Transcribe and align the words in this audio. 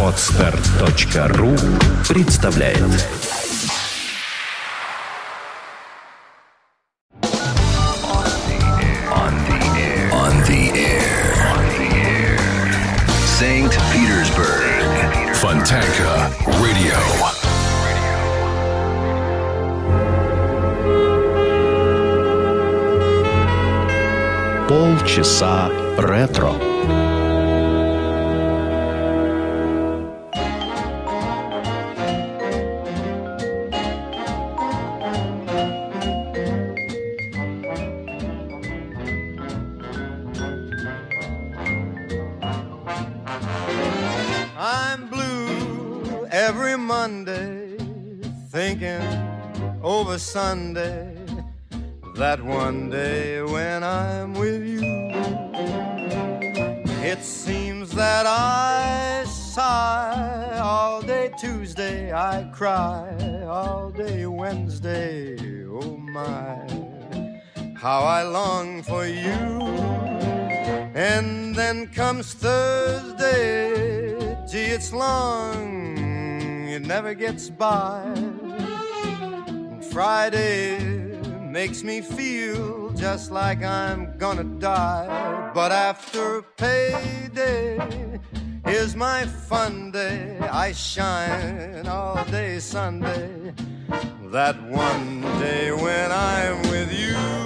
Отстар.ру 0.00 1.56
представляет 2.08 2.78
On 9.10 10.34
the 10.44 10.70
air. 10.76 11.34
On 11.50 11.64
the 11.74 11.90
air. 11.98 12.38
St. 13.26 13.74
Petersburg. 13.92 15.34
Fontanka 15.34 16.30
Radio. 16.62 16.94
Полчаса 24.68 25.70
ретро. 25.98 26.73
It 57.14 57.22
seems 57.22 57.90
that 57.92 58.26
I 58.26 59.22
sigh 59.28 60.58
all 60.60 61.00
day 61.00 61.30
Tuesday, 61.38 62.12
I 62.12 62.42
cry 62.52 63.44
all 63.46 63.90
day 63.90 64.26
Wednesday. 64.26 65.36
Oh 65.68 65.96
my, 65.96 66.56
how 67.76 68.00
I 68.00 68.24
long 68.24 68.82
for 68.82 69.06
you. 69.06 69.62
And 70.96 71.54
then 71.54 71.86
comes 71.86 72.34
Thursday, 72.34 74.16
gee, 74.50 74.72
it's 74.74 74.92
long, 74.92 76.66
it 76.66 76.82
never 76.82 77.14
gets 77.14 77.48
by. 77.48 78.02
And 79.70 79.84
Friday 79.84 80.80
makes 81.40 81.84
me 81.84 82.00
feel 82.00 82.83
just 82.96 83.30
like 83.30 83.62
I'm 83.62 84.16
gonna 84.18 84.44
die. 84.44 85.50
But 85.54 85.72
after 85.72 86.42
payday 86.56 87.78
is 88.66 88.96
my 88.96 89.26
fun 89.26 89.90
day. 89.90 90.38
I 90.40 90.72
shine 90.72 91.86
all 91.86 92.24
day 92.26 92.58
Sunday. 92.58 93.52
That 94.30 94.60
one 94.70 95.20
day 95.38 95.72
when 95.72 96.12
I'm 96.12 96.62
with 96.70 96.92
you. 96.92 97.43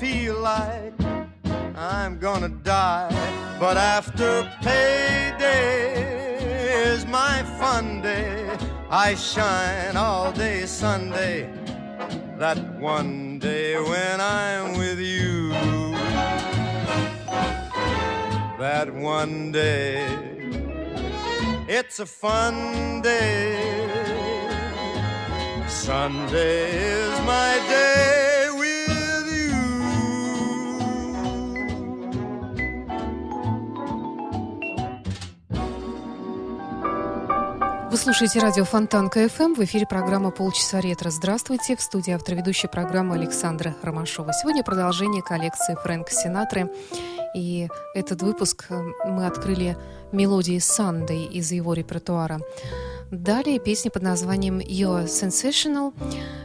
Feel 0.00 0.38
like 0.40 0.94
I'm 1.74 2.18
gonna 2.18 2.48
die. 2.48 3.10
But 3.58 3.76
after 3.76 4.50
payday 4.62 5.94
is 6.92 7.06
my 7.06 7.42
fun 7.58 8.02
day. 8.02 8.56
I 8.90 9.14
shine 9.14 9.96
all 9.96 10.32
day 10.32 10.66
Sunday. 10.66 11.50
That 12.38 12.58
one 12.78 13.38
day 13.38 13.76
when 13.76 14.20
I'm 14.20 14.76
with 14.76 15.00
you 15.00 15.36
that 18.58 18.92
one 18.92 19.52
day. 19.52 20.06
It's 21.68 21.98
a 22.00 22.06
fun 22.06 23.02
day. 23.02 23.86
Sunday 25.68 26.70
is 26.72 27.20
my 27.20 27.52
day 27.68 28.35
Вы 37.96 38.02
слушаете 38.02 38.40
радио 38.40 38.64
Фонтан 38.66 39.08
КФМ. 39.08 39.54
В 39.54 39.60
эфире 39.60 39.86
программа 39.86 40.30
«Полчаса 40.30 40.82
ретро». 40.82 41.08
Здравствуйте. 41.08 41.76
В 41.76 41.80
студии 41.80 42.12
автор 42.12 42.34
ведущей 42.34 42.68
программы 42.68 43.14
Александра 43.14 43.74
Ромашова. 43.80 44.34
Сегодня 44.34 44.62
продолжение 44.62 45.22
коллекции 45.22 45.78
Фрэнка 45.82 46.12
Синатры. 46.12 46.70
И 47.34 47.68
этот 47.94 48.20
выпуск 48.20 48.66
э, 48.68 48.82
мы 49.06 49.24
открыли 49.24 49.78
мелодией 50.12 50.58
«Sunday» 50.58 51.26
из 51.26 51.50
его 51.52 51.72
репертуара. 51.72 52.38
Далее 53.10 53.58
песня 53.58 53.90
под 53.90 54.02
названием 54.02 54.58
«You're 54.58 55.06
Sensational». 55.06 55.94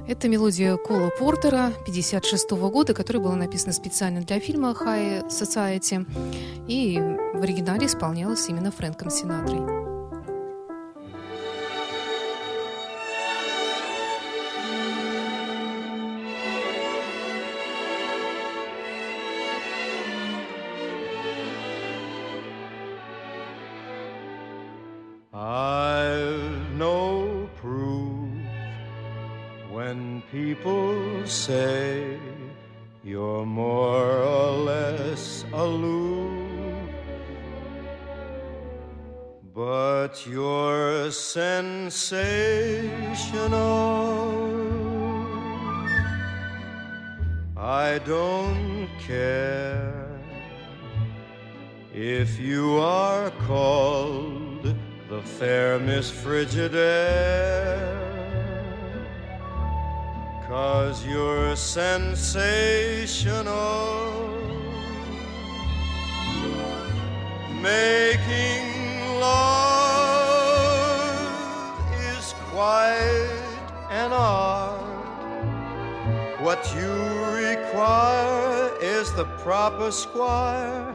Это 0.08 0.30
мелодия 0.30 0.78
Кола 0.78 1.10
Портера 1.20 1.66
1956 1.82 2.52
года, 2.52 2.94
которая 2.94 3.22
была 3.22 3.36
написана 3.36 3.74
специально 3.74 4.22
для 4.22 4.40
фильма 4.40 4.72
«High 4.72 5.28
Society» 5.28 6.08
и 6.70 6.98
в 7.34 7.42
оригинале 7.42 7.88
исполнялась 7.88 8.48
именно 8.48 8.72
Фрэнком 8.72 9.10
Синатрой. 9.10 9.91
Say 31.32 32.20
you're 33.06 33.46
more 33.46 34.22
or 34.22 34.52
less 34.52 35.46
aloof, 35.54 36.90
but 39.56 40.28
you're 40.28 41.10
sensational. 41.10 42.12
I 47.56 48.00
don't 48.00 48.90
care 49.00 50.12
if 51.94 52.40
you 52.40 52.78
are 52.78 53.32
called 53.48 54.76
the 55.10 55.22
fair 55.22 55.80
Miss 55.80 56.12
Frigidaire, 56.12 58.01
cause 60.52 61.00
you're 61.06 61.56
sensational. 61.56 62.28
Making 67.62 68.66
love 69.22 70.12
is 72.14 72.36
quite 72.52 73.40
an 73.92 74.12
art. 74.12 74.82
What 76.42 76.62
you 76.76 76.92
require 77.48 78.74
is 78.82 79.14
the 79.14 79.28
proper 79.46 79.90
squire 79.90 80.94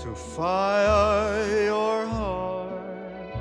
to 0.00 0.14
fire 0.14 1.64
your 1.64 2.06
heart. 2.06 3.32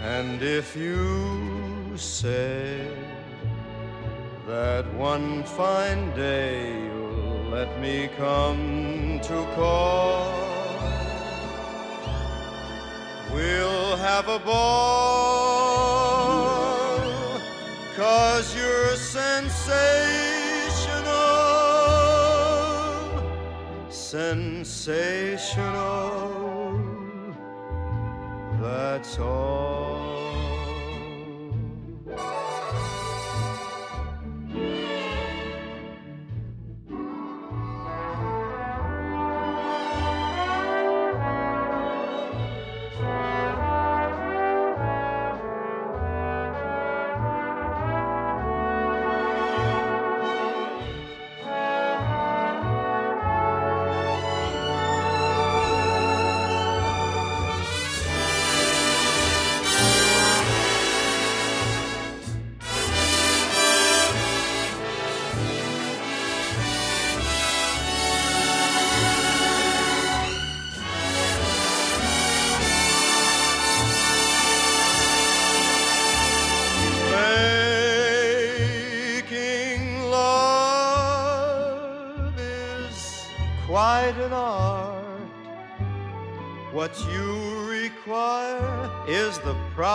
And 0.00 0.42
if 0.42 0.74
you 0.74 1.96
say 1.96 3.07
that 4.48 4.86
one 4.94 5.44
fine 5.44 6.10
day 6.16 6.72
you'll 6.72 7.50
let 7.50 7.78
me 7.82 8.08
come 8.16 9.20
to 9.22 9.46
call. 9.54 10.32
We'll 13.30 13.96
have 13.98 14.26
a 14.28 14.38
ball, 14.38 14.58
cause 17.94 18.56
you're 18.56 18.96
sensational, 18.96 19.50
sensational, 23.90 25.28
that's 28.62 29.18
all. 29.18 29.97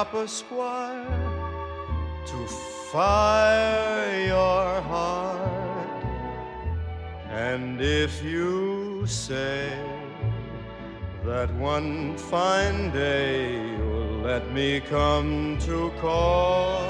Proper 0.03 0.27
squire 0.27 1.05
to 2.25 2.47
fire 2.91 4.25
your 4.27 4.81
heart. 4.81 6.03
And 7.29 7.79
if 7.79 8.21
you 8.21 9.07
say 9.07 9.71
that 11.23 11.53
one 11.55 12.17
fine 12.17 12.91
day 12.91 13.55
you'll 13.77 14.19
let 14.23 14.51
me 14.51 14.81
come 14.81 15.57
to 15.59 15.89
call, 16.01 16.81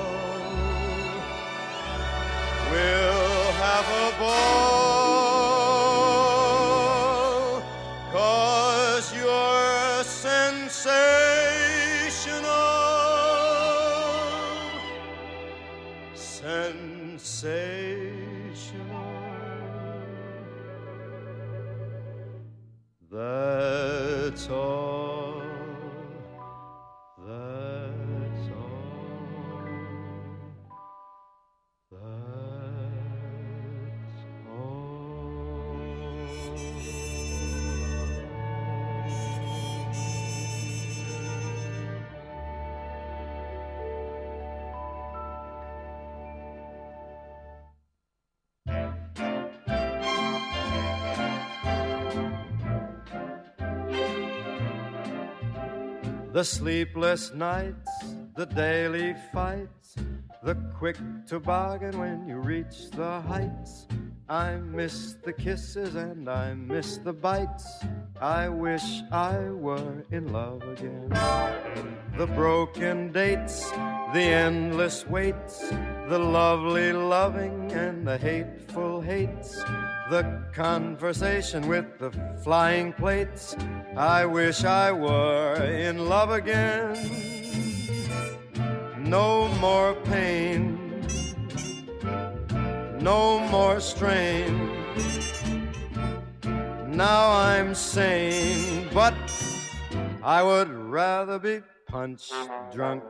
we'll 2.72 3.52
have 3.62 3.88
a 4.06 4.20
ball. 4.20 4.83
say 17.44 17.73
The 56.34 56.44
sleepless 56.44 57.32
nights, 57.32 57.92
the 58.36 58.48
daily 58.48 59.14
fights, 59.32 59.96
the 60.42 60.56
quick 60.80 60.98
toboggan 61.28 62.00
when 62.00 62.28
you 62.28 62.38
reach 62.38 62.90
the 62.90 63.22
heights. 63.22 63.86
I 64.30 64.56
miss 64.56 65.16
the 65.22 65.34
kisses 65.34 65.96
and 65.96 66.30
I 66.30 66.54
miss 66.54 66.98
the 66.98 67.12
bites. 67.12 67.68
I 68.22 68.48
wish 68.48 69.02
I 69.12 69.38
were 69.50 70.06
in 70.12 70.32
love 70.32 70.64
again. 70.64 71.10
The 72.18 72.28
broken 72.28 73.12
dates, 73.12 73.70
the 73.72 74.22
endless 74.22 75.06
waits, 75.08 75.60
the 76.08 76.20
lovely 76.20 76.94
loving 76.94 77.72
and 77.74 78.08
the 78.08 78.18
hateful 78.18 79.02
hates 79.02 79.56
the 80.10 80.42
conversation 80.54 81.68
with 81.68 82.00
the 82.00 82.12
flying 82.44 82.94
plates. 82.94 83.58
I 83.98 84.26
wish 84.26 84.64
I 84.64 84.92
were 84.92 85.56
in 85.64 86.08
love 86.08 86.30
again. 86.32 86.96
No 89.00 89.48
more 89.60 89.96
pain, 90.06 90.53
no 93.04 93.40
more 93.40 93.82
strain. 93.82 94.70
Now 96.88 97.32
I'm 97.32 97.76
sane, 97.76 98.88
but 98.94 99.14
I 100.24 100.42
would 100.42 100.70
rather 100.70 101.38
be 101.38 101.62
punch 101.86 102.32
drunk. 102.72 103.04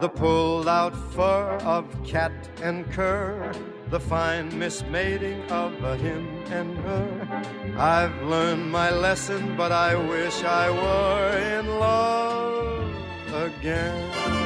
The 0.00 0.08
pulled 0.08 0.68
out 0.68 0.94
fur 1.14 1.58
of 1.64 1.84
cat 2.04 2.32
and 2.62 2.88
cur 2.92 3.52
the 3.90 4.00
fine 4.00 4.56
mismating 4.58 5.42
of 5.50 5.72
a 5.82 5.96
him 5.96 6.26
and 6.50 6.76
her. 6.78 7.08
I've 7.76 8.22
learned 8.22 8.70
my 8.70 8.90
lesson, 8.90 9.56
but 9.56 9.72
I 9.72 9.94
wish 9.94 10.44
I 10.44 10.70
were 10.70 11.38
in 11.58 11.66
love 11.80 12.94
again. 13.32 14.45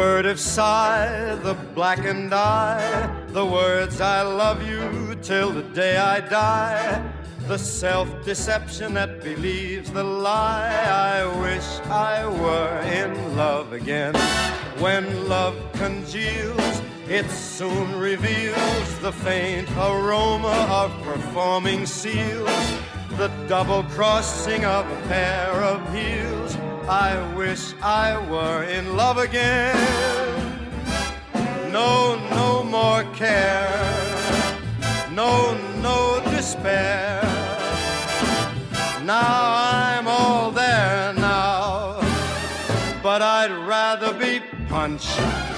The 0.00 0.06
furtive 0.06 0.40
sigh, 0.40 1.34
the 1.42 1.52
blackened 1.74 2.32
eye, 2.32 3.06
the 3.28 3.44
words 3.44 4.00
I 4.00 4.22
love 4.22 4.66
you 4.66 5.14
till 5.20 5.50
the 5.50 5.62
day 5.62 5.98
I 5.98 6.20
die. 6.20 7.04
The 7.46 7.58
self 7.58 8.08
deception 8.24 8.94
that 8.94 9.22
believes 9.22 9.90
the 9.90 10.02
lie. 10.02 10.72
I 10.72 11.26
wish 11.42 11.68
I 11.90 12.26
were 12.26 12.80
in 12.80 13.36
love 13.36 13.74
again. 13.74 14.14
When 14.78 15.28
love 15.28 15.54
congeals, 15.74 16.80
it 17.06 17.28
soon 17.30 18.00
reveals 18.00 18.98
the 19.00 19.12
faint 19.12 19.68
aroma 19.72 20.66
of 20.70 20.90
performing 21.02 21.84
seals, 21.84 22.72
the 23.18 23.28
double 23.48 23.82
crossing 23.82 24.64
of 24.64 24.90
a 24.90 25.08
pair 25.08 25.52
of 25.62 25.78
heels. 25.94 26.49
I 26.90 27.36
wish 27.36 27.72
I 27.82 28.18
were 28.28 28.64
in 28.64 28.96
love 28.96 29.18
again. 29.18 29.76
No, 31.70 32.18
no 32.30 32.64
more 32.64 33.04
care. 33.14 33.70
No, 35.12 35.56
no 35.80 36.20
despair. 36.32 37.22
Now 39.04 39.40
I'm 39.72 40.08
all 40.08 40.50
there 40.50 41.14
now, 41.14 42.00
but 43.04 43.22
I'd 43.22 43.52
rather 43.68 44.12
be 44.12 44.40
punch 44.68 45.06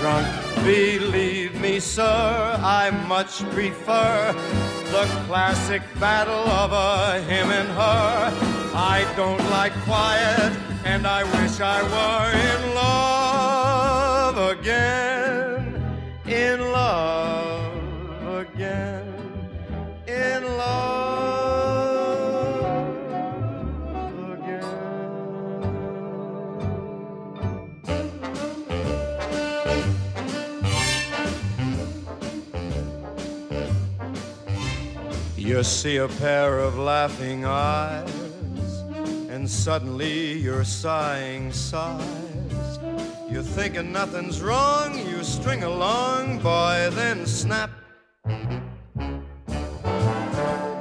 drunk 0.00 0.28
Believe 0.64 1.60
me, 1.60 1.80
sir, 1.80 2.56
I 2.62 2.90
much 3.08 3.42
prefer 3.50 4.32
the 4.92 5.06
classic 5.26 5.82
battle 5.98 6.46
of 6.62 6.70
a 6.70 7.20
him 7.22 7.50
and 7.50 7.68
her. 7.70 8.30
I 8.74 9.12
don't 9.16 9.42
like 9.50 9.72
quiet, 9.82 10.52
and 10.84 11.06
I 11.06 11.24
wish 11.24 11.60
I 11.60 11.82
were 11.82 12.32
in 12.50 12.74
love 12.74 14.38
again. 14.58 15.80
In 16.26 16.60
love 16.72 18.26
again. 18.40 19.06
In 20.06 20.42
love. 20.44 21.02
again. 24.38 24.64
You 35.36 35.62
see 35.62 35.96
a 35.98 36.08
pair 36.08 36.58
of 36.58 36.78
laughing 36.78 37.44
eyes, 37.44 38.21
and 39.42 39.50
suddenly 39.50 40.38
you're 40.38 40.62
sighing 40.62 41.50
sighs. 41.50 42.78
You're 43.28 43.42
thinking 43.42 43.90
nothing's 43.90 44.40
wrong, 44.40 44.96
you 44.96 45.25
string 45.25 45.64
along, 45.64 46.38
boy, 46.38 46.90
then 46.92 47.26
snap. 47.26 47.72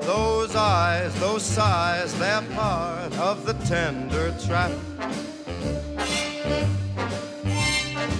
Those 0.02 0.56
eyes 0.56 1.20
those 1.20 1.42
sighs, 1.42 2.14
they're 2.20 2.44
part 2.54 3.12
of 3.18 3.48
the 3.48 3.54
tender 3.66 4.32
trap. 4.46 4.72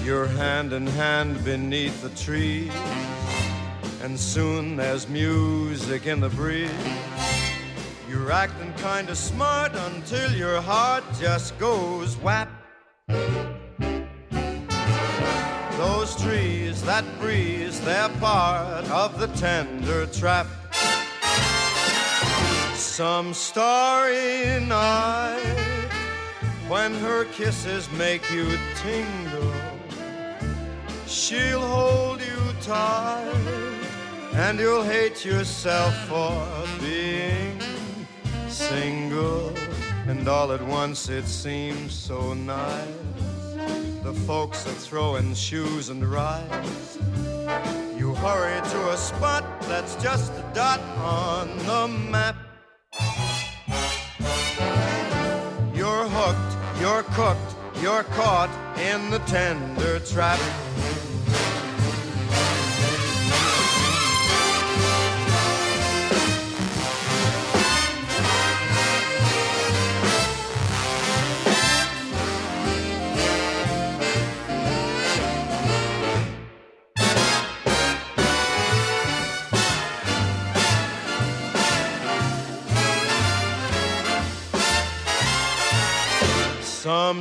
You're 0.04 0.26
hand 0.26 0.74
in 0.74 0.88
hand 0.88 1.46
beneath 1.46 2.02
the 2.02 2.10
trees, 2.20 2.74
and 4.02 4.20
soon 4.20 4.76
there's 4.76 5.08
music 5.08 6.08
in 6.08 6.20
the 6.20 6.30
breeze. 6.30 7.21
You're 8.32 8.40
acting 8.40 8.74
kinda 8.76 9.14
smart 9.14 9.74
until 9.76 10.32
your 10.32 10.62
heart 10.62 11.04
just 11.20 11.60
goes 11.60 12.16
whap. 12.16 12.48
Those 15.78 16.16
trees, 16.16 16.82
that 16.84 17.04
breeze, 17.20 17.82
they're 17.82 18.08
part 18.22 18.90
of 18.90 19.20
the 19.20 19.28
tender 19.36 20.06
trap. 20.06 20.48
Some 22.76 23.34
starry 23.34 24.62
night 24.62 25.92
when 26.70 26.94
her 27.00 27.26
kisses 27.26 27.92
make 27.98 28.24
you 28.32 28.58
tingle, 28.82 29.54
she'll 31.06 31.60
hold 31.60 32.22
you 32.22 32.42
tight 32.62 33.82
and 34.36 34.58
you'll 34.58 34.84
hate 34.84 35.26
yourself 35.26 35.94
for 36.08 36.48
being 36.80 37.61
single. 38.70 39.54
And 40.08 40.28
all 40.28 40.52
at 40.52 40.62
once 40.62 41.10
it 41.10 41.26
seems 41.26 41.94
so 41.94 42.34
nice. 42.34 42.88
The 44.04 44.14
folks 44.26 44.66
are 44.68 44.80
throwing 44.88 45.34
shoes 45.34 45.90
and 45.90 46.04
rides. 46.06 46.98
You 47.98 48.14
hurry 48.16 48.60
to 48.74 48.90
a 48.92 48.98
spot 48.98 49.44
that's 49.62 49.96
just 50.02 50.32
a 50.34 50.44
dot 50.54 50.82
on 50.98 51.48
the 51.70 51.88
map. 51.88 52.36
You're 55.74 56.08
hooked, 56.18 56.82
you're 56.82 57.04
cooked, 57.14 57.56
you're 57.82 58.04
caught 58.04 58.52
in 58.80 59.10
the 59.12 59.20
tender 59.20 60.00
trap. 60.00 60.40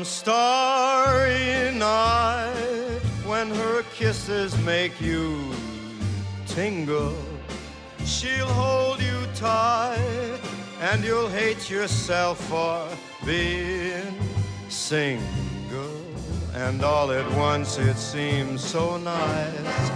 Some 0.01 0.07
starry 0.07 1.75
night 1.75 3.03
when 3.27 3.51
her 3.51 3.83
kisses 3.95 4.57
make 4.65 4.99
you 4.99 5.53
tingle, 6.47 7.15
she'll 8.07 8.47
hold 8.47 9.03
you 9.03 9.27
tight 9.35 10.41
and 10.81 11.05
you'll 11.05 11.29
hate 11.29 11.69
yourself 11.69 12.41
for 12.49 12.89
being 13.27 14.19
single. 14.71 16.01
And 16.55 16.83
all 16.83 17.13
at 17.13 17.31
once 17.33 17.77
it 17.77 17.99
seems 17.99 18.65
so 18.65 18.97
nice. 18.97 19.91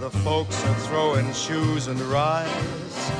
The 0.00 0.08
folks 0.24 0.64
are 0.64 0.78
throwing 0.88 1.30
shoes 1.34 1.88
and 1.88 2.00
rice. 2.00 3.10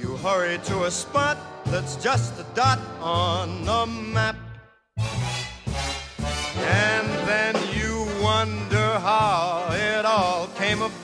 You 0.00 0.16
hurry 0.16 0.58
to 0.64 0.86
a 0.86 0.90
spot 0.90 1.38
that's 1.66 1.94
just 1.94 2.36
a 2.40 2.46
dot 2.56 2.80
on 3.00 3.64
the 3.64 3.86
map. 3.86 4.34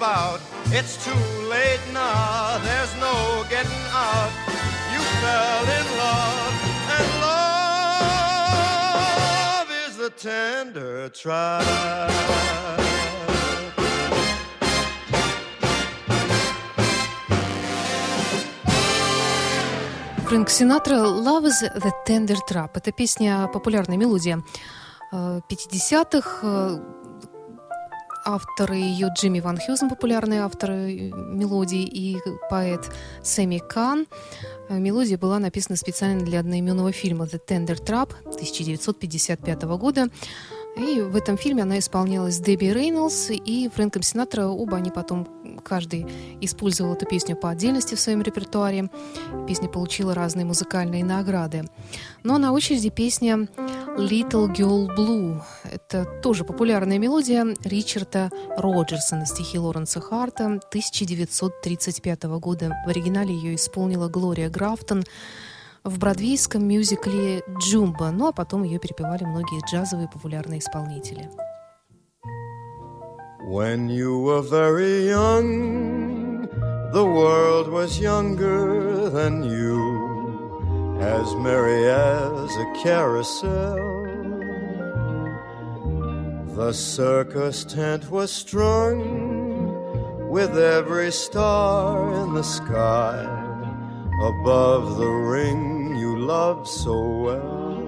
About. 0.02 0.40
It's 0.78 0.97
too 1.04 1.25
late 1.49 1.78
now, 1.92 2.59
there's 2.66 2.92
no 2.99 3.44
getting 3.49 3.85
out. 3.94 4.32
You 4.92 5.00
fell 5.23 5.64
in 5.78 5.87
love, 6.02 6.54
and 6.97 7.06
love 7.23 8.09
is 9.87 9.94
the 10.02 10.11
tender 10.11 11.09
trap. 11.11 11.62
Фрэнк 20.26 20.49
Синатра 20.49 20.99
«Love 20.99 21.47
is 21.47 21.61
the 21.61 21.92
Tender 22.06 22.38
Trap». 22.49 22.76
Это 22.78 22.90
песня, 22.90 23.49
популярная 23.52 23.99
мелодия 23.99 24.42
50-х. 25.12 26.80
Авторы 28.25 28.76
ее 28.76 29.09
Джимми 29.17 29.41
Ван 29.41 29.59
Хьюзен, 29.59 29.88
популярный 29.88 30.38
автор 30.38 30.71
э, 30.71 31.11
мелодии, 31.11 31.83
и 31.83 32.19
поэт 32.50 32.91
Сэмми 33.23 33.59
Кан. 33.59 34.07
Э, 34.69 34.79
мелодия 34.79 35.19
была 35.19 35.38
написана 35.38 35.76
специально 35.76 36.25
для 36.25 36.41
одноименного 36.41 36.93
фильма 36.93 37.25
«The 37.25 37.41
Tender 37.45 37.83
Trap» 37.85 38.12
1955 38.26 39.62
года. 39.62 40.09
И 40.76 41.00
в 41.00 41.17
этом 41.17 41.37
фильме 41.37 41.64
она 41.64 41.79
исполнялась 41.79 42.38
Дебби 42.38 42.67
Рейнольдс 42.67 43.31
и 43.31 43.69
Фрэнком 43.69 44.02
Синатра. 44.02 44.47
Оба 44.47 44.79
они 44.79 44.91
потом, 44.91 45.29
каждый 45.62 46.07
использовал 46.41 46.95
эту 46.95 47.05
песню 47.05 47.37
по 47.37 47.50
отдельности 47.50 47.95
в 47.95 48.00
своем 48.00 48.23
репертуаре. 48.23 48.88
Песня 49.47 49.69
получила 49.69 50.14
разные 50.14 50.47
музыкальные 50.47 51.05
награды. 51.05 51.64
Но 52.23 52.38
на 52.38 52.52
очереди 52.52 52.88
песня 52.88 53.49
«Little 53.99 54.55
Girl 54.55 54.88
Blue». 54.97 55.43
Это 55.71 56.07
тоже 56.23 56.45
популярная 56.45 56.99
мелодия 56.99 57.55
Ричарда 57.64 58.31
Роджерса 58.57 59.17
на 59.17 59.26
стихи 59.26 59.59
Лоренса 59.59 60.00
Харта 60.00 60.47
1935 60.47 62.23
года. 62.41 62.73
В 62.87 62.88
оригинале 62.88 63.35
ее 63.35 63.57
исполнила 63.57 64.09
Глория 64.09 64.49
Графтон– 64.49 65.05
в 65.85 65.99
бродвейском 65.99 66.67
мюзикле 66.67 67.43
«Джумба», 67.59 68.11
ну 68.11 68.29
а 68.29 68.33
потом 68.33 68.62
ее 68.62 68.79
перепевали 68.79 69.25
многие 69.25 69.61
джазовые 69.67 70.09
популярные 70.09 70.61
исполнители. 70.61 71.29
When 73.49 73.89
you 73.89 74.23
were 74.23 74.43
very 74.43 75.09
young, 75.09 76.49
the 76.93 77.05
world 77.05 77.69
was 77.69 77.99
younger 77.99 79.11
than 79.11 79.43
you, 79.43 80.99
as 81.01 81.35
merry 81.35 81.87
as 81.87 82.57
a 82.57 82.73
carousel. 82.83 83.77
The 86.55 86.73
circus 86.73 87.65
tent 87.65 88.11
was 88.11 88.31
strung 88.31 90.31
with 90.31 90.57
every 90.57 91.11
star 91.11 92.12
in 92.23 92.35
the 92.35 92.45
sky 92.45 93.41
above 94.23 94.99
the 94.99 95.09
ring 95.09 95.97
you 95.97 96.17
loved 96.17 96.69
so 96.69 96.97
well. 97.26 97.83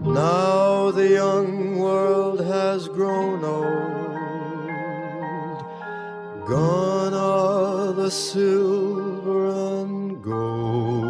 Now 0.00 0.90
the 0.90 1.08
young 1.08 1.78
world 1.78 2.40
has 2.40 2.88
grown 2.88 3.44
old, 3.44 3.68
gone 6.48 7.14
are 7.14 7.92
the 7.92 8.10
silver 8.10 9.50
and 9.78 10.20
gold. 10.22 11.06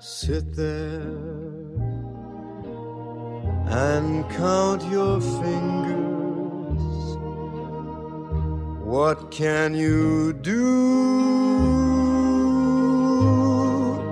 Sit 0.00 0.54
there 0.56 1.02
and 3.68 4.26
count 4.30 4.82
your 4.90 5.20
fingers 5.20 6.13
what 8.94 9.18
can 9.32 9.74
you 9.74 10.32
do, 10.34 10.62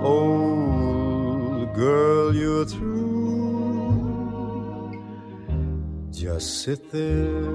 old 0.03 1.73
girl? 1.73 2.35
You're 2.35 2.65
through. 2.65 3.01
Just 6.11 6.47
sit 6.63 6.91
there 6.91 7.45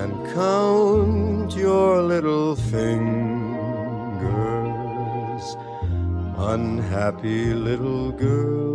and 0.00 0.12
count 0.34 1.54
your 1.54 2.02
little 2.02 2.56
fingers, 2.56 3.04
unhappy 6.54 7.54
little 7.54 8.10
girl 8.10 8.65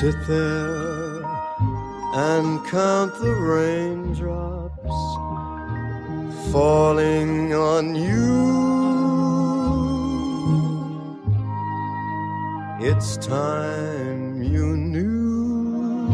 sit 0.00 0.26
there 0.26 1.22
and 2.14 2.66
count 2.68 3.12
the 3.20 3.34
raindrops 3.34 5.00
falling 6.50 7.52
on 7.52 7.94
you. 7.94 8.40
It's 12.80 13.18
time 13.18 14.42
you 14.42 14.74
knew 14.74 16.08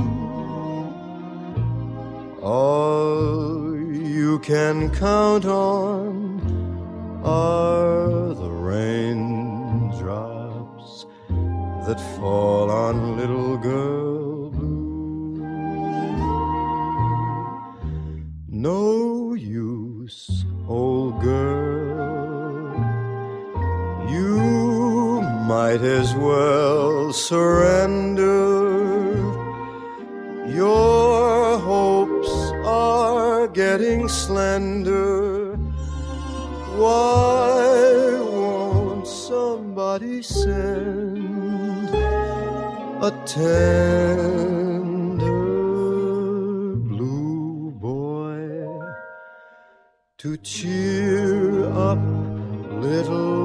all 2.43 3.77
you 3.77 4.41
can 4.41 4.91
count 4.91 5.45
on 5.45 6.41
are 7.25 8.35
the 8.35 8.51
raindrops 8.51 9.06
that 11.87 12.01
fall 12.17 12.69
on 12.69 13.17
little 13.17 13.57
girl 13.59 14.51
blue. 14.51 15.37
No 18.49 19.35
use, 19.35 20.45
old 20.67 21.21
girl, 21.21 22.75
you 24.11 25.21
might 25.47 25.83
as 25.83 26.13
well 26.17 27.13
surrender. 27.13 28.35
Your 30.49 31.57
hopes 31.61 32.35
are 32.65 33.47
getting 33.47 34.09
slender. 34.09 35.55
Why 36.83 38.19
won't 38.35 39.07
somebody 39.07 40.21
send 40.23 40.96
a 43.07 43.11
tender 43.25 44.97
blue 46.91 47.71
boy 47.81 48.43
to 50.19 50.37
cheer 50.39 51.69
up 51.87 52.01
little 52.83 53.36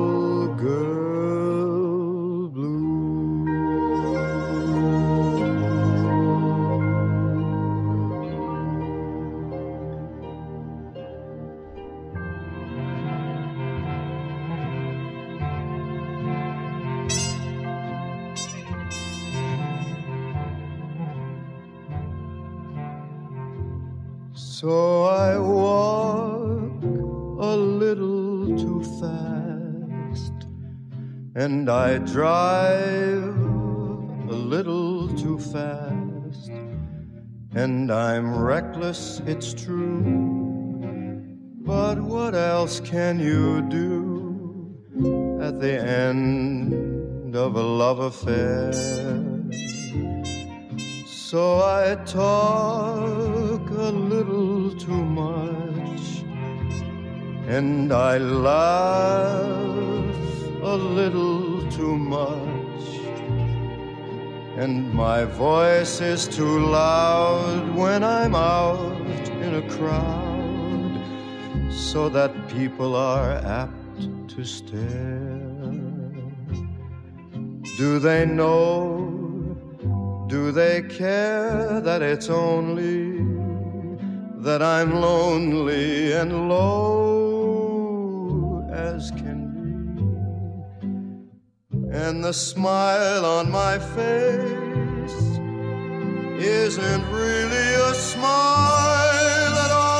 So 24.61 25.05
I 25.05 25.39
walk 25.39 26.83
a 26.83 27.55
little 27.55 28.45
too 28.55 28.83
fast, 29.01 30.45
and 31.33 31.67
I 31.67 31.97
drive 31.97 33.35
a 34.29 34.37
little 34.53 35.07
too 35.17 35.39
fast, 35.39 36.51
and 37.55 37.91
I'm 37.91 38.37
reckless, 38.37 39.19
it's 39.25 39.51
true. 39.55 40.03
But 41.65 41.99
what 41.99 42.35
else 42.35 42.79
can 42.79 43.19
you 43.19 43.63
do 43.63 45.39
at 45.41 45.59
the 45.59 45.75
end 45.81 47.35
of 47.35 47.55
a 47.55 47.63
love 47.63 47.97
affair? 47.97 48.71
So 51.31 51.61
I 51.63 51.95
talk 52.03 53.69
a 53.69 53.89
little 53.89 54.40
too 54.81 55.05
much, 55.05 56.23
and 57.47 57.93
I 57.93 58.17
laugh 58.17 59.45
a 60.63 60.75
little 60.75 61.69
too 61.69 61.95
much, 61.95 62.83
and 64.57 64.91
my 64.91 65.25
voice 65.25 66.01
is 66.01 66.27
too 66.27 66.59
loud 66.59 67.75
when 67.75 68.03
I'm 68.03 68.33
out 68.33 69.29
in 69.45 69.55
a 69.63 69.69
crowd, 69.77 70.99
so 71.69 72.09
that 72.09 72.31
people 72.49 72.95
are 72.95 73.33
apt 73.63 74.01
to 74.29 74.43
stare. 74.43 75.39
Do 77.77 77.99
they 77.99 78.25
know? 78.25 79.07
Do 80.27 80.51
they 80.51 80.81
care 80.83 81.81
that 81.81 82.01
it's 82.01 82.29
only 82.29 83.20
that 84.41 84.61
I'm 84.63 84.99
lonely 84.99 86.13
and 86.13 86.49
low 86.49 87.87
as 88.73 89.11
can 89.11 89.53
be? 89.53 89.69
And 91.95 92.23
the 92.23 92.33
smile 92.33 93.23
on 93.23 93.51
my 93.51 93.77
face 93.77 95.37
isn't 96.43 97.05
really 97.11 97.73
a 97.91 97.93
smile 97.93 99.53
at 99.65 99.71
all. 99.71 99.91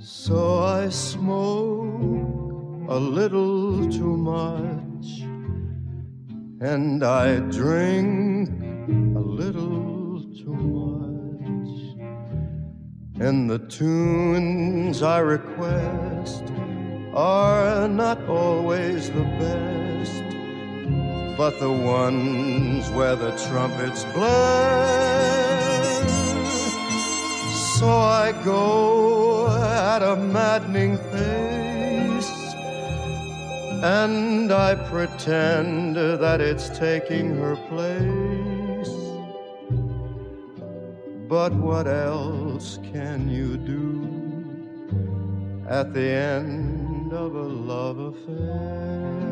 So 0.00 0.64
I 0.64 0.88
smoke 0.88 2.88
a 2.88 2.98
little 2.98 3.88
too 3.88 4.16
much, 4.16 5.22
and 6.60 7.04
I 7.04 7.38
drink 7.38 8.50
a 8.88 9.20
little 9.20 10.24
too 10.34 10.54
much, 10.54 11.70
and 13.20 13.48
the 13.48 13.58
tunes 13.58 15.02
I 15.02 15.18
request 15.18 16.44
are 17.14 17.86
not 17.86 18.22
always 18.28 19.10
the 19.10 19.24
best, 19.38 20.24
but 21.36 21.60
the 21.60 21.70
ones 21.70 22.90
where 22.90 23.14
the 23.14 23.30
trumpets 23.46 24.04
blare. 24.14 25.12
So 27.78 27.88
I 27.88 28.32
go 28.44 29.48
at 29.48 30.02
a 30.02 30.16
maddening 30.16 30.98
pace 30.98 32.52
and 33.82 34.52
I 34.52 34.74
pretend 34.76 35.96
that 35.96 36.40
it's 36.40 36.68
taking 36.70 37.36
her 37.36 37.56
place. 37.68 38.21
But 41.32 41.54
what 41.54 41.86
else 41.86 42.78
can 42.92 43.26
you 43.26 43.56
do 43.56 44.06
at 45.66 45.94
the 45.94 46.06
end 46.06 47.14
of 47.14 47.34
a 47.34 47.48
love 47.72 47.98
affair? 47.98 49.31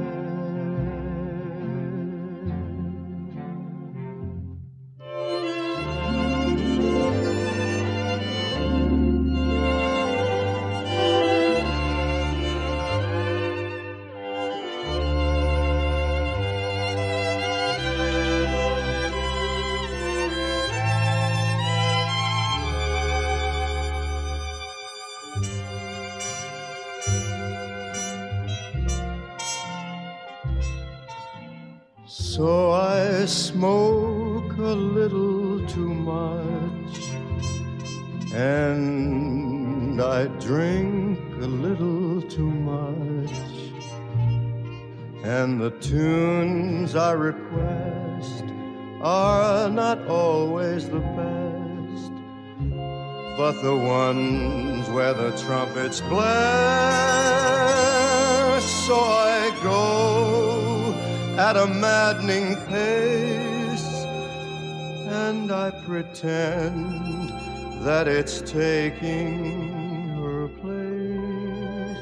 So 32.37 32.71
I 32.71 33.27
smoke 33.27 34.57
a 34.57 34.75
little 34.99 35.67
too 35.67 35.93
much, 35.93 37.01
and 38.33 40.01
I 40.01 40.27
drink 40.39 41.19
a 41.41 41.49
little 41.49 42.23
too 42.23 42.49
much, 42.49 43.33
and 45.25 45.61
the 45.61 45.71
tunes 45.81 46.95
I 46.95 47.15
request 47.15 48.45
are 49.03 49.69
not 49.69 50.07
always 50.07 50.89
the 50.89 51.01
best, 51.01 52.13
but 53.37 53.61
the 53.61 53.75
ones 53.75 54.89
where 54.91 55.15
the 55.15 55.33
trumpets 55.37 56.01
blare. 56.03 56.21
So 58.87 58.95
I 58.95 59.51
go 59.65 60.50
at 61.41 61.57
a 61.57 61.67
maddening 61.67 62.55
pace, 62.67 64.05
and 65.25 65.51
I 65.51 65.71
pretend 65.87 67.31
that 67.83 68.07
it's 68.07 68.43
taking 68.43 70.11
her 70.21 70.49
place. 70.61 71.97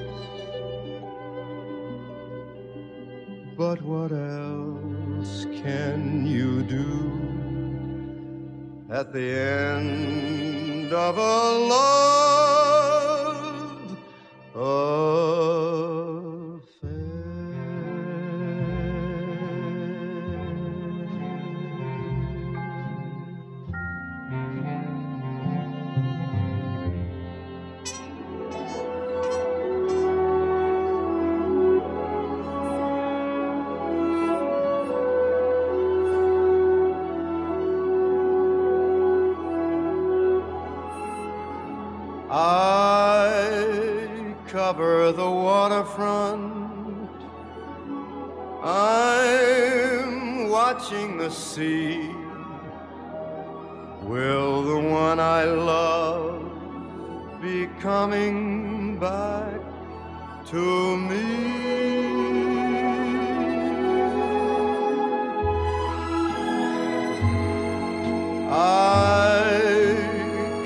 But 3.57 3.81
what 3.83 4.11
else 4.11 5.47
can 5.63 6.27
you 6.27 6.65
do 6.65 6.91
at 8.91 9.13
the 9.13 9.31
end 9.39 10.93
of 10.93 11.17
a 11.17 11.59
love 11.69 12.18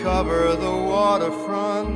cover 0.03 0.57
the 0.57 0.77
waterfront 0.93 1.89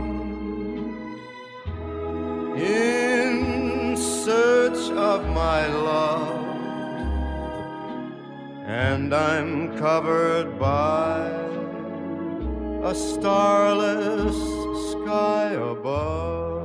in 2.57 3.97
search 3.97 4.93
of 4.93 5.27
my 5.31 5.67
love, 5.67 6.47
and 8.65 9.13
I'm 9.13 9.77
covered 9.77 10.57
by 10.57 11.31
a 12.85 12.95
starless 12.95 14.37
sky 14.93 15.55
above. 15.55 16.56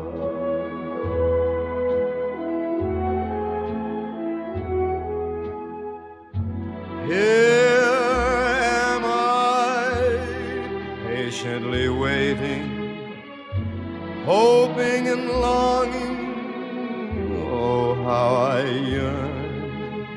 Hoping 14.32 15.10
and 15.10 15.28
longing. 15.46 16.18
Oh, 17.52 17.96
how 18.08 18.30
I 18.56 18.62
yearn. 18.94 20.08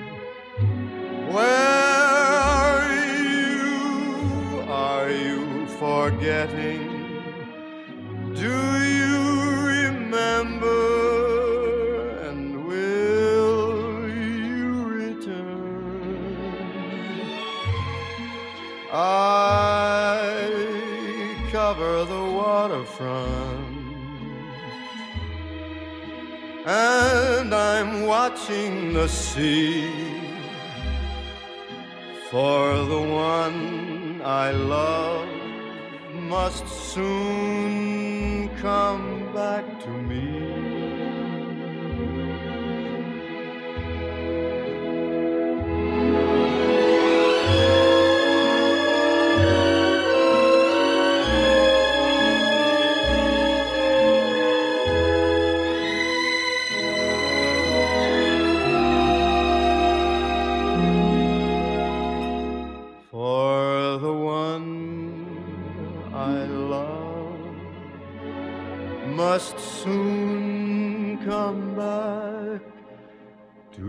Where 1.34 2.28
are 2.60 2.86
you? 3.32 4.60
Are 4.86 5.10
you 5.10 5.66
forgetting? 5.82 6.84
Do 8.44 8.56
you 9.00 9.16
remember? 9.74 10.82
And 12.28 12.40
will 12.68 14.08
you 14.08 14.68
return? 15.02 16.38
I 18.92 20.44
cover 21.50 21.94
the 22.04 22.24
waterfront 22.40 23.63
and 26.66 27.54
I'm 27.54 28.06
watching 28.06 28.94
the 28.94 29.06
sea 29.08 29.90
for 32.30 32.74
the 32.76 33.02
one 33.02 34.22
I 34.24 34.50
love 34.50 35.28
must 36.14 36.66
soon 36.66 38.48
come 38.56 39.30
back 39.34 39.64
to 39.80 39.90
me. 39.90 40.73
Фрэнк 73.76 73.82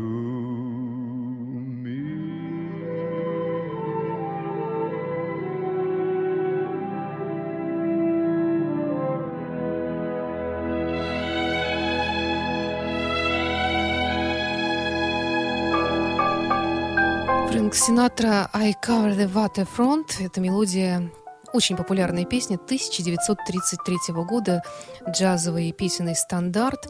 Синатра 17.75 18.49
«I 18.53 18.73
cover 18.83 19.15
the 19.15 19.31
waterfront»— 19.31 20.19
это 20.19 20.41
мелодия 20.41 21.11
очень 21.53 21.77
популярной 21.77 22.25
песни 22.25 22.55
1933 22.55 23.97
года, 24.23 24.63
джазовый 25.07 25.71
песенный 25.73 26.15
стандарт. 26.15 26.87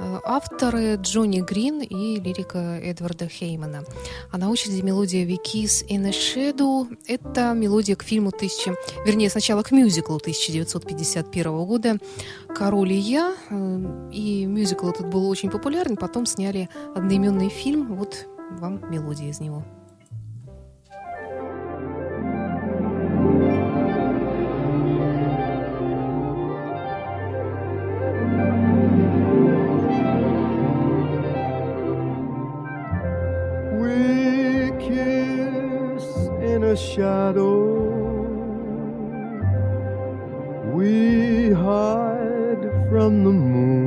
Э, 0.00 0.18
Авторы 0.24 0.96
Джонни 0.96 1.40
Грин 1.40 1.82
и 1.82 2.18
лирика 2.18 2.80
Эдварда 2.82 3.28
Хеймана. 3.28 3.84
А 4.32 4.38
на 4.38 4.50
очереди 4.50 4.80
мелодия 4.80 5.26
«We 5.26 5.36
Kiss 5.36 5.86
in 5.88 6.06
a 6.06 6.10
Shadow»— 6.10 6.86
это 7.06 7.52
мелодия 7.52 7.96
к 7.96 8.02
фильму 8.02 8.30
1000... 8.30 8.74
Вернее, 9.04 9.28
сначала 9.28 9.62
к 9.62 9.70
мюзиклу 9.70 10.16
1951 10.16 11.64
года 11.66 11.98
«Король 12.48 12.92
и 12.92 12.98
я». 12.98 13.34
Э, 13.50 14.10
И 14.12 14.46
мюзикл 14.46 14.88
этот 14.88 15.08
был 15.08 15.28
очень 15.28 15.50
популярен. 15.50 15.96
Потом 15.96 16.24
сняли 16.24 16.68
одноименный 16.94 17.50
фильм. 17.50 17.94
Вот 17.94 18.26
вам 18.58 18.90
мелодия 18.90 19.28
из 19.28 19.40
него. 19.40 19.64
Shadow. 36.80 37.58
We 40.74 41.52
hide 41.52 42.64
from 42.88 43.24
the 43.24 43.30
moon. 43.30 43.80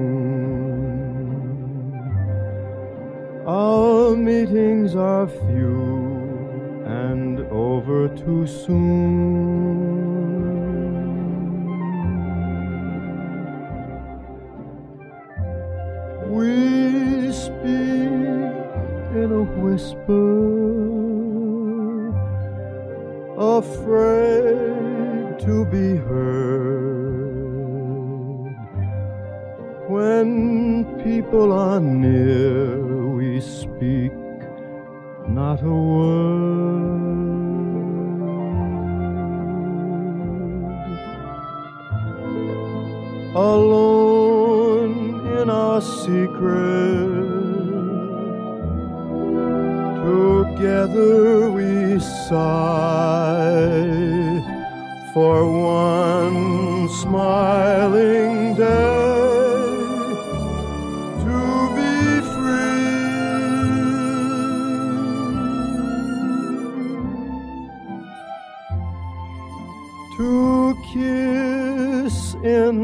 Our 3.46 4.16
meetings 4.16 4.96
are 4.96 5.28
few 5.28 5.82
and 6.86 7.40
over 7.52 8.08
too 8.10 8.46
soon. 8.48 8.93
Alone 43.36 45.26
in 45.40 45.50
our 45.50 45.82
secret, 45.82 47.10
together 50.06 51.50
we 51.50 52.00
sigh 52.00 52.44
for 55.16 55.52
one 55.52 56.88
smiling 56.90 58.56
day 58.56 59.03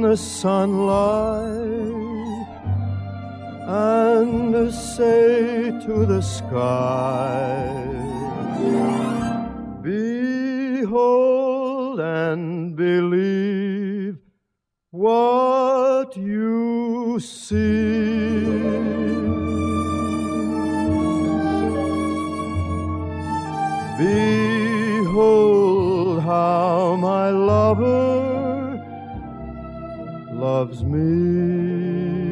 the 0.09 0.17
sunlight 0.17 1.53
and 3.67 4.73
say 4.73 5.69
to 5.85 6.03
the 6.07 6.19
sky, 6.19 7.69
Behold 9.83 11.99
and 11.99 12.75
believe 12.75 14.17
what 14.89 16.17
you 16.17 17.19
see. 17.19 18.45
Behold 23.99 26.23
how 26.23 26.95
my 26.95 27.29
lover 27.29 28.38
loves 30.39 30.83
me. 30.83 32.29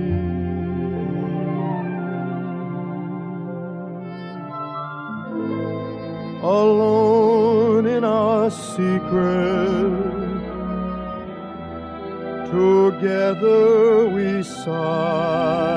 Alone 6.42 7.86
in 7.86 8.04
our 8.06 8.50
secret 8.50 10.08
Together 12.48 14.08
we 14.08 14.42
sigh 14.42 15.76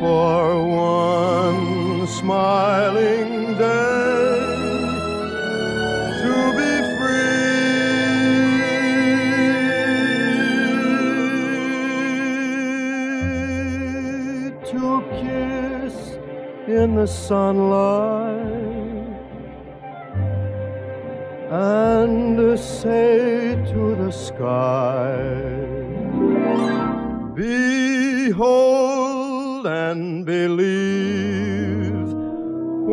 for 0.00 0.64
one 0.64 2.06
smiling 2.06 3.58
day 3.58 3.95
the 16.96 17.06
sunlight 17.06 18.32
and 21.50 22.58
say 22.58 23.54
to 23.70 23.94
the 23.96 24.10
sky 24.10 25.14
Behold 27.34 28.46
and 29.66 30.24
believe 30.24 32.08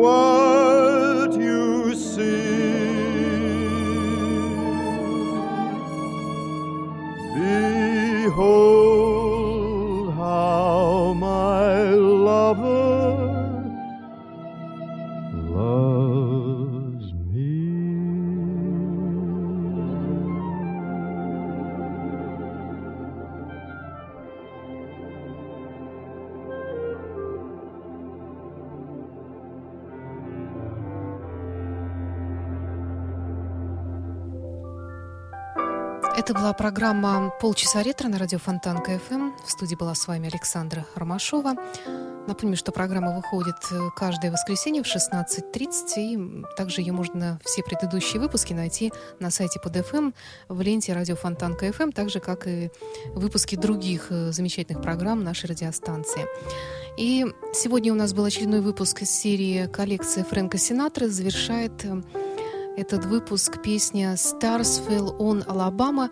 what 0.02 1.32
you 1.32 1.94
see. 1.94 2.44
Behold 7.34 9.03
Это 36.24 36.32
была 36.32 36.54
программа 36.54 37.30
«Полчаса 37.38 37.82
ретро» 37.82 38.08
на 38.08 38.18
радио 38.18 38.38
Фонтан 38.38 38.78
КФМ. 38.78 39.32
В 39.44 39.50
студии 39.50 39.74
была 39.74 39.94
с 39.94 40.08
вами 40.08 40.30
Александра 40.30 40.86
Ромашова. 40.94 41.52
Напомню, 42.26 42.56
что 42.56 42.72
программа 42.72 43.14
выходит 43.14 43.56
э, 43.70 43.90
каждое 43.94 44.32
воскресенье 44.32 44.82
в 44.82 44.86
16.30, 44.86 45.68
и 45.98 46.44
также 46.56 46.80
ее 46.80 46.94
можно, 46.94 47.38
все 47.44 47.62
предыдущие 47.62 48.22
выпуски, 48.22 48.54
найти 48.54 48.90
на 49.20 49.30
сайте 49.30 49.60
под 49.60 49.76
FM 49.76 50.14
в 50.48 50.62
ленте 50.62 50.94
радио 50.94 51.14
Фонтан 51.14 51.56
КФМ, 51.56 51.90
так 51.90 52.08
же, 52.08 52.20
как 52.20 52.46
и 52.46 52.70
выпуски 53.08 53.56
других 53.56 54.06
э, 54.08 54.32
замечательных 54.32 54.82
программ 54.82 55.22
нашей 55.22 55.50
радиостанции. 55.50 56.24
И 56.96 57.26
сегодня 57.52 57.92
у 57.92 57.96
нас 57.96 58.14
был 58.14 58.24
очередной 58.24 58.62
выпуск 58.62 59.02
из 59.02 59.10
серии 59.10 59.66
коллекции 59.66 60.22
Фрэнка 60.22 60.56
Синатры. 60.56 61.08
Завершает 61.10 61.84
э, 61.84 62.00
этот 62.76 63.04
выпуск 63.04 63.62
песня 63.62 64.14
«Stars 64.14 64.86
Fell 64.86 65.16
on 65.18 65.46
Alabama», 65.46 66.10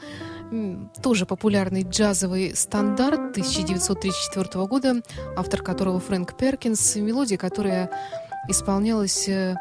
тоже 1.03 1.25
популярный 1.25 1.83
джазовый 1.83 2.55
стандарт 2.55 3.31
1934 3.31 4.67
года, 4.67 5.03
автор 5.37 5.63
которого 5.63 5.99
Фрэнк 5.99 6.37
Перкинс, 6.37 6.97
мелодия, 6.97 7.39
которая 7.39 7.91
исполнялась 8.49 9.29
э, 9.29 9.57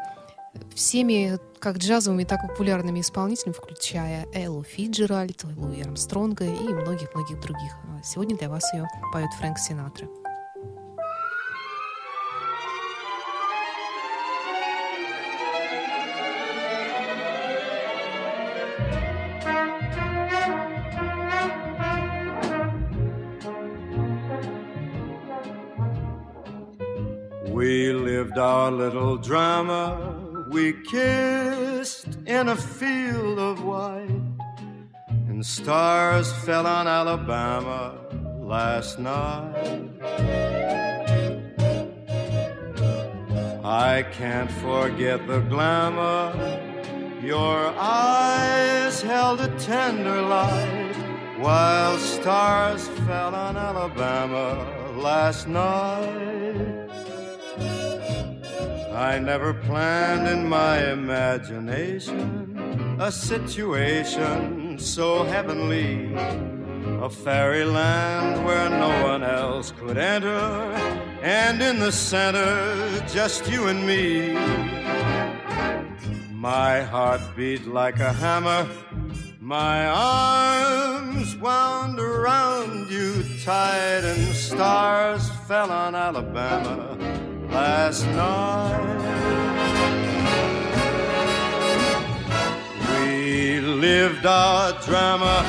всеми 0.74 1.38
как 1.58 1.78
джазовыми, 1.78 2.24
так 2.24 2.44
и 2.44 2.48
популярными 2.48 3.00
исполнителями, 3.00 3.54
включая 3.54 4.26
Эллу 4.34 4.64
Фиджеральд, 4.64 5.44
Луи 5.56 5.80
Армстронга 5.80 6.44
и 6.44 6.68
многих-многих 6.68 7.40
других. 7.40 7.72
Сегодня 8.04 8.36
для 8.36 8.50
вас 8.50 8.72
ее 8.74 8.86
поет 9.12 9.30
Фрэнк 9.38 9.58
Синатра. 9.58 10.08
Lived 28.32 28.38
our 28.38 28.70
little 28.70 29.16
drama. 29.18 30.16
We 30.48 30.72
kissed 30.84 32.08
in 32.26 32.48
a 32.48 32.56
field 32.56 33.38
of 33.38 33.62
white, 33.62 34.22
and 35.28 35.44
stars 35.44 36.32
fell 36.44 36.66
on 36.66 36.86
Alabama 36.86 37.94
last 38.40 38.98
night. 38.98 39.90
I 43.64 44.02
can't 44.12 44.50
forget 44.50 45.26
the 45.26 45.40
glamour. 45.40 46.32
Your 47.22 47.74
eyes 47.78 49.02
held 49.02 49.40
a 49.40 49.48
tender 49.58 50.22
light 50.22 50.94
while 51.38 51.98
stars 51.98 52.88
fell 53.06 53.34
on 53.34 53.56
Alabama 53.56 54.66
last 54.96 55.48
night. 55.48 56.41
I 58.94 59.18
never 59.18 59.54
planned 59.54 60.28
in 60.28 60.46
my 60.46 60.92
imagination 60.92 62.98
a 63.00 63.10
situation 63.10 64.78
so 64.78 65.24
heavenly, 65.24 66.14
a 67.00 67.08
fairyland 67.08 68.44
where 68.44 68.68
no 68.68 69.02
one 69.02 69.22
else 69.22 69.72
could 69.72 69.96
enter, 69.96 70.36
and 71.22 71.62
in 71.62 71.78
the 71.78 71.90
center, 71.90 73.02
just 73.08 73.50
you 73.50 73.68
and 73.68 73.86
me. 73.86 74.34
My 76.30 76.82
heart 76.82 77.22
beat 77.34 77.66
like 77.66 77.98
a 77.98 78.12
hammer, 78.12 78.68
my 79.40 79.86
arms 79.86 81.34
wound 81.36 81.98
around 81.98 82.90
you 82.90 83.24
tight, 83.42 84.04
and 84.04 84.34
stars 84.34 85.30
fell 85.48 85.70
on 85.70 85.94
Alabama 85.94 86.98
last 87.52 88.06
night. 88.06 88.98
We 92.90 93.60
lived 93.60 94.26
our 94.26 94.72
drama, 94.82 95.44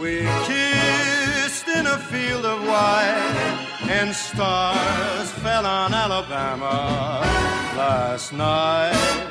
we 0.00 0.22
kissed 0.44 1.68
in 1.68 1.86
a 1.86 1.98
field 1.98 2.44
of 2.44 2.60
white, 2.66 3.58
and 3.88 4.14
stars 4.14 5.30
fell 5.42 5.66
on 5.66 5.92
Alabama 5.92 7.20
last 7.76 8.32
night. 8.32 9.28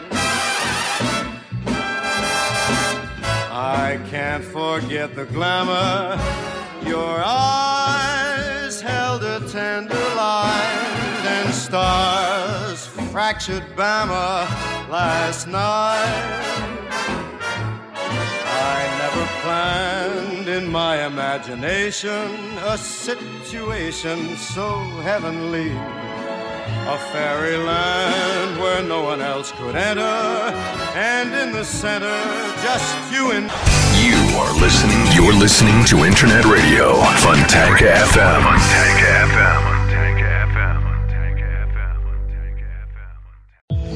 I 3.59 3.99
can't 4.09 4.43
forget 4.43 5.15
the 5.15 5.25
glamour. 5.25 6.19
Your 6.85 7.21
eyes 7.25 8.79
held 8.81 9.23
a 9.23 9.39
tender 9.49 9.95
light, 10.15 11.06
and 11.39 11.53
stars 11.53 12.87
fractured 13.11 13.63
Bama 13.75 14.47
last 14.89 15.47
night. 15.47 16.67
I 18.73 18.77
never 19.01 19.25
planned 19.43 20.47
in 20.47 20.71
my 20.71 21.05
imagination 21.05 22.27
a 22.73 22.77
situation 22.77 24.35
so 24.37 24.67
heavenly. 25.09 25.71
A 26.95 26.97
fairyland 27.11 28.59
where 28.61 28.81
no 28.81 29.03
one 29.03 29.21
else 29.21 29.51
could 29.51 29.75
enter, 29.75 30.17
and 30.95 31.33
in 31.33 31.51
the 31.51 31.65
center, 31.65 32.17
just 32.63 33.11
you 33.11 33.31
and 33.31 33.45
You 34.05 34.19
are 34.41 34.53
listening. 34.61 35.01
You're 35.13 35.37
listening 35.45 35.83
to 35.85 36.05
Internet 36.05 36.45
Radio 36.45 36.93
Fontanka 37.23 37.91
FM. 38.11 38.41
Fontanka 38.41 39.09
FM. 39.31 39.76